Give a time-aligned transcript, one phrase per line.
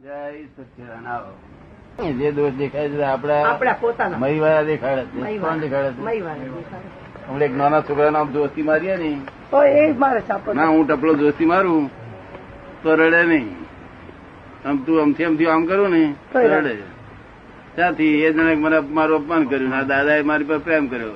[0.00, 4.18] જય સચ્ચિદાનંદ આવો જે દોષ દેખાય છે આપડા આપણા પોતાના.
[4.18, 6.00] મહીવાળા દેખાડે છે કોણ દેખાડે છે?
[6.00, 9.20] હમણાં એક નાના છોકરા નામ દોસ્તી મારીએ ને.
[9.50, 10.22] તો એ મારે
[10.54, 11.90] ના હું ટપલો દોસ્તી મારું.
[12.82, 13.56] તો રડે નહીં.
[14.68, 16.74] આમ તું આમથી આમથી આમ કરું ને તો રડે.
[17.74, 21.12] ત્યાંથી એ જણે મને મારું અપમાન કર્યું આ દાદાએ મારી પર પ્રેમ કર્યો.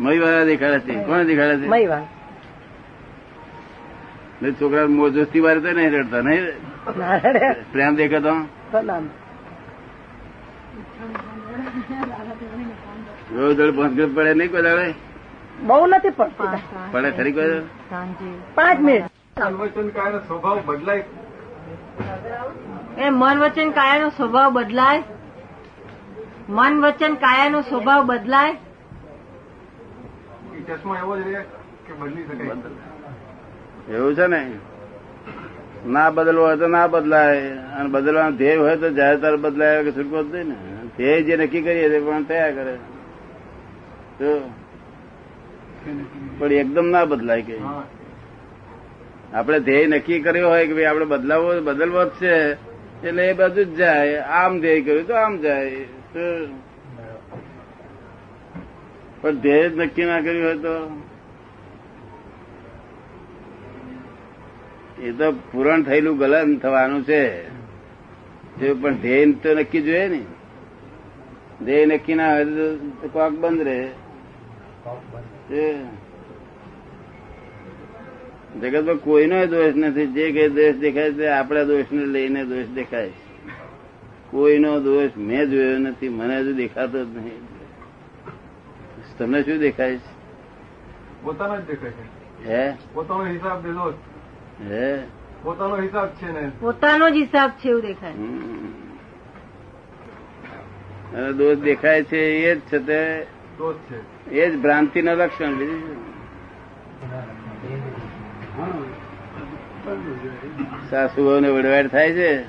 [0.00, 1.04] મહીવાળા દેખાડે છે.
[1.04, 2.08] કોણ દેખાડે છે?
[4.42, 6.46] મહીવાળા છોકરા મો- દોસ્તી મારે તો નહીં રડતા નહીં?
[7.72, 8.30] પ્રેમ દેખાતો?
[13.34, 13.60] રોજ
[14.14, 14.94] પડે નહીં કોઈ દાડે?
[15.62, 16.56] બહુ નથી પડતી
[16.90, 17.60] પડે ખરી કોઈ
[18.54, 19.02] પાંચ મિનિટ.
[19.54, 19.88] વચન
[20.18, 21.04] સ્વભાવ બદલાય.
[22.98, 25.02] એ મન વચન કાયાનો સ્વભાવ બદલાય.
[26.48, 28.52] મન વચન કાયાનો સ્વભાવ બદલાય.
[30.68, 31.42] ચશ્મા એવો જ રહે
[31.86, 32.97] કે બદલી શકાય.
[33.94, 34.50] એવું છે ને?
[35.86, 37.50] ના બદલવો હોય તો ના બદલાય.
[37.50, 40.54] અને બદલવાનો ધ્યેય હોય તો જ્યારે તારે બદલાય કે છૂટકો જ ને.
[40.96, 42.74] ધ્યેય જે નક્કી કરીએ તે પણ થયા કરે.
[44.18, 44.50] તો
[46.38, 47.58] પણ એકદમ ના બદલાય કે.
[49.34, 52.52] આપણે ધ્યેય નક્કી કર્યો હોય કે ભાઈ આપણે બદલાવો બદલવો જ છે
[53.08, 54.16] એટલે એ બધું જ જાય.
[54.16, 55.70] આમ ધ્યેય કર્યું તો આમ જાય.
[56.14, 56.46] તો
[59.20, 61.02] પણ ધ્યેય નક્કી ના કર્યું હોય તો
[65.08, 67.48] એ તો પૂરણ થયેલું ગલન થવાનું છે.
[68.82, 70.24] પણ ધ્યેય તો નક્કી જોઈએ ને.
[71.64, 73.88] ધ્યેય નક્કી ના હોય તો કોક બંધ રહે.
[78.60, 80.06] જગતમાં કોઈનો દોષ નથી.
[80.06, 83.10] જે કઈ દોષ દેખાય છે આપણા દોષને લઈને દોષ દેખાય
[84.30, 87.40] કોઈનો દોષ મેં જોયો નથી મને હજુ દેખાતો જ નહીં.
[89.18, 90.18] તમને શું દેખાય છે?
[91.22, 92.48] પોતાનો જ દેખાય છે.
[92.48, 92.76] હે?
[92.94, 93.94] પોતાનો હિસાબ જ.
[94.66, 94.98] હે?
[95.42, 96.50] પોતાનો હિસાબ છે ને.
[96.60, 98.12] પોતાનો જ હિસાબ છે એવું દેખાય.
[101.16, 103.26] અને દોષ દેખાય છે એ જ છે તે.
[103.58, 104.30] દોષ છે.
[104.30, 106.08] એ જ ભ્રાંતિનું લક્ષણ બીજું
[110.90, 112.42] સાસુ વહુ ને વડવાડ થાય છે.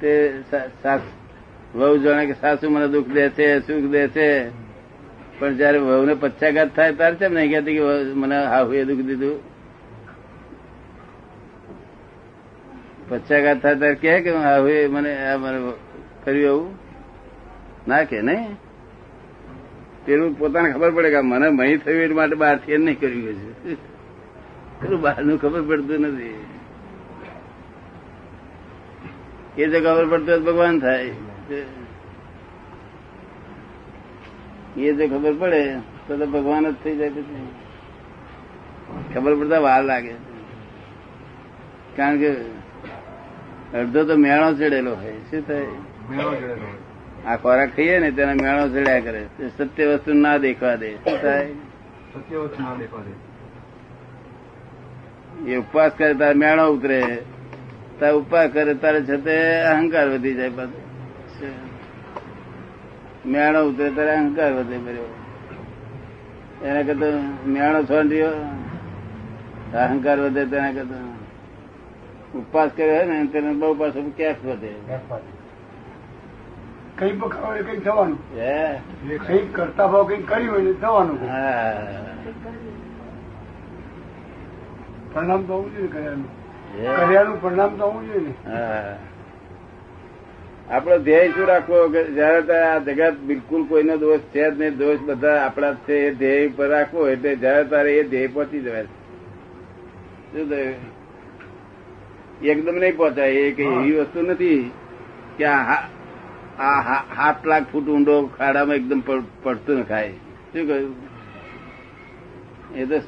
[0.00, 0.42] તે
[1.74, 4.48] વહુ જાણે કે સાસુ મને દુઃખ દે છે સુખ દે છે.
[5.38, 9.53] પણ જયારે વહુને પચ્છાઘાત થાય ત્યારે કેમ નહીં કહેતી કે મને મને એ દુઃખ દીધું?
[13.14, 15.72] પચ્છાઘાત થાય ત્યારે કે કે હવે મને આ મને
[16.24, 16.78] કર્યું એવું
[17.88, 18.56] ના કે નહીં.
[20.04, 23.74] પેલું પોતાને ખબર પડે કે મને મહી થયું એટલા માટે બહારથી નહીં કર્યું છે.
[24.80, 26.46] પેલું બહારનું ખબર પડતું નથી.
[29.58, 31.14] એ જો ખબર પડતું ભગવાન થાય.
[34.76, 37.48] એ જો ખબર પડે, તો તો ભગવાન જ થઈ જાય પછી.
[39.14, 40.14] ખબર પડતા વાર લાગે.
[41.96, 42.63] કારણ કે
[43.74, 45.12] અડધો તો મેળો ચડેલો હોય.
[45.12, 45.66] શું થાય?
[47.26, 49.26] આ ખોરાક ખાઈએ ને તેના મેળો ચડ્યા કરે.
[49.58, 50.94] સત્ય વસ્તુ ના દેખવા દે.
[50.94, 51.48] શું થાય?
[52.14, 53.34] સત્ય વસ્તુ ના દેખવા દે.
[55.52, 57.18] એ ઉપવાસ કરે તારે મેળો ઉતરે.
[58.00, 60.80] તારે ઉપવાસ કરે તારે છતે અહંકાર વધી જાય પાછો.
[63.26, 65.14] મેળો ઉતરે તારે અહંકાર વધે કર્યો
[66.64, 67.06] એના કરતા
[67.46, 71.23] મેળો છોડી અહંકાર વધે તેના કરતા.
[72.36, 74.72] ઉપવાસ કર્યો ને તેને બહુ પાછો કેફ વધે.
[76.98, 77.12] કઈ
[77.66, 78.18] કઈ થવાનું.
[79.26, 81.18] કઈ કરતા ભાવ કઈ કર્યું હોય ને થવાનું
[85.14, 86.28] પરિણામ તો હોવું જોઈએ કર્યાનું.
[86.96, 88.32] કર્યાનું પરિણામ તો હોવું જોઈએ ને.
[90.70, 91.88] આપણો ધ્યેય શું રાખવો?
[91.88, 95.96] કે જયારે તારે આ જગત બિલકુલ કોઈનો દોષ છે જ નહીં દોષ બધા આપણા છે
[96.06, 98.84] એ ધ્યેય પર રાખવો એટલે જયારે તારે એ ધ્યેય પહોંચી જવાય.
[100.32, 101.03] શું થયું?
[102.42, 103.30] એકદમ નહીં પહોંચાય.
[103.30, 104.70] એ એવી વસ્તુ નથી
[105.38, 105.90] કે આ હા-
[106.62, 109.02] આ સાત લાખ ફૂટ ઊંડો ખાડામાં એકદમ
[109.42, 110.10] પડતું ન ખાય.
[110.12, 110.96] શું કહ્યું?
[112.76, 112.98] એ તો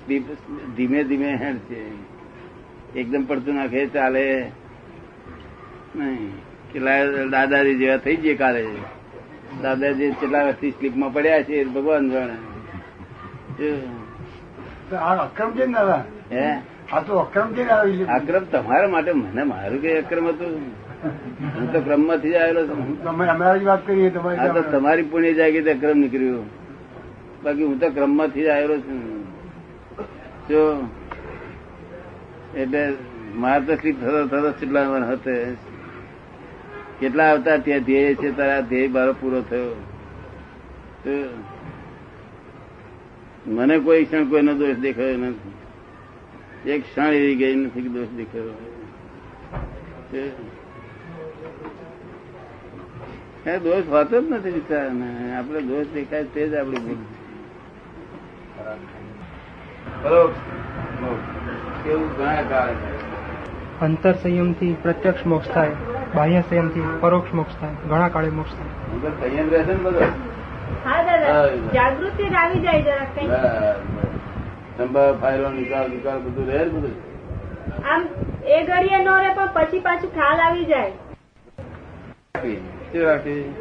[0.77, 1.91] ધીમે ધીમે હેડ છે.
[2.99, 4.51] એકદમ પડતું નાખે ચાલે.
[5.97, 6.33] નહીં.
[6.73, 8.67] કેટલા દાદાજી જેવા થઈ જઈએ કાલે.
[9.63, 12.37] દાદાજી કેટલા વર્ષથી સ્લીપમાં પડ્યા છે ભગવાન જાણે.
[14.97, 15.65] અક્રમ છે
[16.35, 16.76] હે?
[16.93, 17.69] આ તો અક્રમ છે.
[17.69, 20.87] આવી અક્રમ તમારા માટે મને મારું કઈ અક્રમ હતું?
[21.57, 23.05] હું તો ક્રમમાંથી જ આવેલો છું.
[23.05, 26.47] તમે અમારી વાત કરીએ તો તમારી તમારી પુણ્ય જાગી તે ક્રમ નીકળ્યું.
[27.43, 29.01] બાકી હું તો ક્રમમાંથી જ આવેલો છું.
[30.49, 30.89] જો
[32.57, 32.95] એટલે
[33.35, 35.35] મારે તો સ્લીપ થતો થતો કેટલા હતે.
[37.01, 39.77] કેટલા આવતા ત્યાં ધ્યેય છે તારા ધ્યેય બારો પૂરો થયો.
[43.47, 45.55] મને કોઈ ક્ષણ કોઈનો દોષ દેખાયો નથી.
[46.67, 48.53] એક ક્ષણ એવી ગઈ નથી દોષ દેખાયો.
[50.13, 50.31] છે.
[53.51, 55.37] એ દોષ હોતો જ નથી વિચારને.
[55.37, 56.97] આપણે દોષ દેખાય તે જ આપણી ભૂલ.
[61.85, 62.69] કેવું ઘણા કાળ
[63.81, 65.71] અંતર સંયમથી પ્રત્યક્ષ મોક્ષ થાય
[66.15, 69.31] બાહ્ય સંયમથી પરોક્ષ મોક્ષ થાય ઘણા કાળે મોક્ષ થાય.
[69.31, 70.01] સંયમ રહેશે ને બધો?
[70.85, 71.41] હા દાદા.
[71.41, 71.49] હા.
[71.75, 74.06] જાગૃતિ આવી જાય જરાક
[74.79, 76.95] સંભાવ ફાયલો નિકાલ નિકાલ બધું રહે બધું?
[77.89, 78.03] આમ
[78.47, 80.93] એ ઘડીએ નો રહે પણ પછી પાછું ખ્યાલ આવી જાય.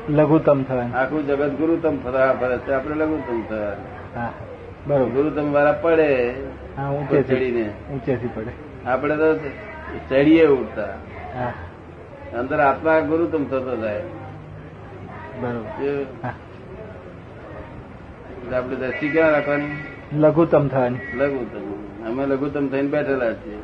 [0.10, 2.72] લઘુત્તમ થાય આખું જગત ગુરુત્તમ ફરવા ફરે છે.
[2.74, 4.32] આપણે લઘુત્તમ થવા
[4.88, 5.10] બરોબર.
[5.10, 7.66] ગુરુત્તમ વાળા પડે ઊંચે તો ચડીને.
[7.92, 8.52] ઊંચેથી પડે.
[8.86, 9.28] આપણે તો
[10.10, 10.90] ચડીએ ઉડતા.
[12.40, 14.02] અંદર આત્મા ગુરુત્તમ થતો જાય.
[15.42, 16.06] બરોબર.
[18.54, 19.72] આપણે દ્રષ્ટિ ક્યાં રાખવાની?
[20.14, 21.18] લઘુત્તમ થવાની.
[21.18, 22.08] લઘુત્તમ.
[22.08, 23.58] અમે લઘુત્તમ થઈને બેઠેલા છીએ.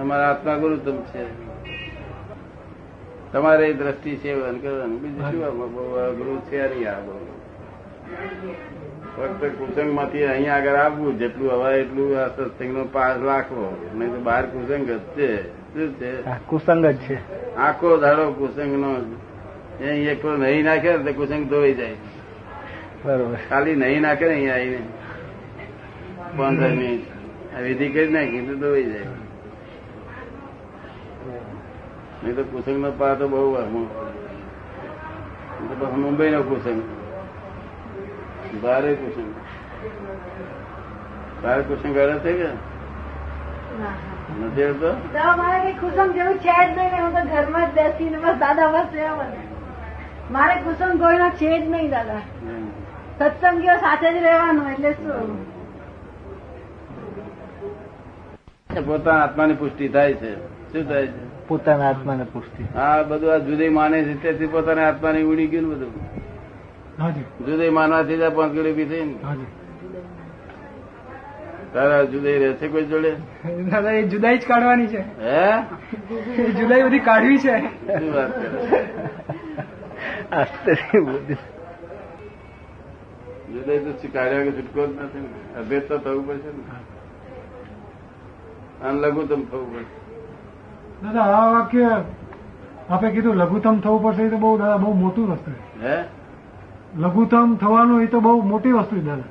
[0.00, 1.24] અમારા આત્મા ગુરુત્તમ છે.
[3.32, 5.02] તમારે એ દ્રષ્ટિ છે કરવાનું.
[5.02, 5.74] બીજું શું
[6.16, 6.98] ગુરુ છે નહીં આ
[9.16, 13.90] ફક્ત કુસંગમાંથી અહીંયા આગળ આવવું જેટલું હવાય એટલું આ સત્સંગ નો પાસ રાખવો.
[13.94, 15.48] નહીં તો બહાર કુસંગ જ છે.
[15.48, 16.22] શું છે?
[16.46, 17.54] કુસંગ જ છે.
[17.56, 18.96] આખો ધારો કુસંગ નો
[19.84, 21.94] એક નહીં નાખે તો કુસંગ ધોઈ જાય.
[23.04, 23.36] બરોબર.
[23.50, 24.78] ખાલી નહીં નાખે ને અહીંયા આવીને.
[26.36, 27.04] પંદર મિનિટ
[27.56, 29.12] આ વિધિ કરી નાખી તો ધોઈ જાય.
[32.22, 33.40] નહીં તો કુસંગ નો પા તો બહુ
[35.80, 36.80] પાછો મુંબઈ નો કુસંગ.
[38.62, 39.30] ભારે કુસંગ.
[41.42, 42.50] ભારે કુસંગ અડે છે કે
[44.40, 44.70] નથી
[45.40, 48.90] મારે કઈ જેવું છે જ નહીં હું તો ઘરમાં જ બેસીને બસ દાદા બસ
[50.36, 52.22] મારે કુસંગ કોઈનો છે જ નહીં દાદા.
[53.18, 55.30] સત્સંગીઓ સાથે જ રહેવાનું એટલે શું?
[58.86, 60.36] પોતાના આત્માની પુષ્ટિ થાય છે.
[60.72, 61.48] શું થાય છે?
[61.48, 62.64] પોતાના આત્માની પુષ્ટિ.
[62.74, 65.92] હા બધું આ જુદી માને છે તેથી પોતાના આત્માની ઉડી ગયું બધું.
[67.46, 69.14] જુદી માનવાથી જ કિલો બી થઈ ને.
[71.74, 73.12] તારા જુદાઈ રહેશે કોઈ જોડે?
[73.70, 74.98] દાદા એ જુદાઈ જ કાઢવાની છે.
[74.98, 75.62] હે?
[76.52, 77.58] જુદાઈ બધી કાઢવી છે.
[77.98, 78.30] શું વાત
[80.66, 81.34] કરે?
[83.52, 85.18] જુદાઈ તો કાઢ્યા કે છૂટકો જ નથી
[85.58, 86.62] અભેદ તો થવું પડશે ને.
[88.84, 89.96] અને લઘુત્તમ થવું પડશે
[91.02, 91.90] દાદા આ વાક્ય
[92.90, 95.50] આપે કીધું લઘુત્તમ થવું પડશે એ તો બહુ દાદા બહુ મોટું વસ્તુ
[95.84, 95.96] હે?
[96.96, 99.30] લઘુત્તમ થવાનું એ તો બહુ મોટી વસ્તુ છે દાદા.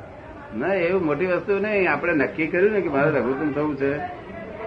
[0.60, 1.92] ના એવું મોટી વસ્તુ નહીં.
[1.92, 3.92] આપણે નક્કી કર્યું ને કે મારે લઘુત્તમ થવું છે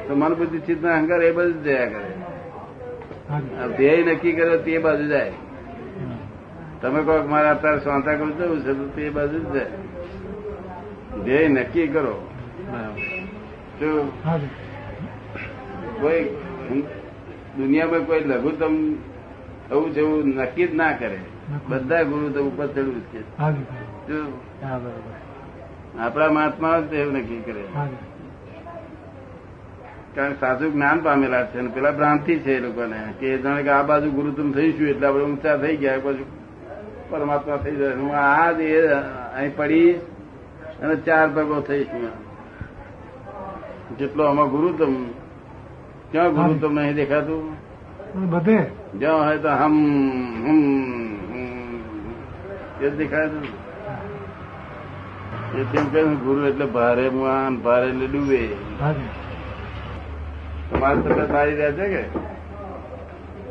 [0.08, 2.10] તો મન બુદ્ધિ ચિત્ત ના અહંકાર એ બધું જ જયા કરે.
[3.76, 5.32] ધ્યેય નક્કી કર્યો તે બાજુ જાય.
[6.80, 9.66] તમે કહો મારે અત્યારે સ્વાતા કરું જવું છે તો તે બાજુ જ જાય.
[11.24, 12.14] ધ્યેય નક્કી કરો.
[13.78, 14.10] શું
[16.00, 16.24] કોઈ
[17.58, 18.74] દુનિયામાં કોઈ લઘુત્તમ
[19.68, 21.18] થવું જેવું નક્કી જ ના કરે.
[21.68, 23.02] બધા ગુરુ તો ઉપર ચડવું
[24.08, 25.14] બરોબર.
[26.00, 27.64] આપણા મહાત્મા જ એવું નક્કી કરે.
[30.14, 33.82] કારણ સાચું જ્ઞાન પામેલા છે અને પેલા ભ્રાંતિ છે એ લોકોને કે જાણે કે આ
[33.82, 36.26] બાજુ ગુરુતુમ થઈશું એટલે આપણે ઊંચા થઈ ગયા પછી
[37.10, 37.96] પરમાત્મા થઈ જાય.
[38.02, 38.78] હું આ જ એ
[39.38, 40.00] અહીં પડીશ
[40.82, 42.06] અને ચાર પગો થઈશું
[43.98, 44.94] જેટલો આમાં ગુરુતમ
[46.14, 47.56] ક્યાં ગુરુ તમને અહીં દેખાતું?
[48.30, 48.66] બધે.
[48.98, 49.78] જ્યાં હોય તો હમ
[50.46, 50.60] હમ
[53.32, 53.48] ને.
[55.60, 58.40] એથી એમ ગુરુ એટલે ભારે મુઆન ભારે એટલે ડૂબે
[60.70, 62.02] તમારી તબિયત સારી રહે છે કે?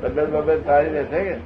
[0.02, 1.38] તબિયત બબિયત સારી રહે છે કે?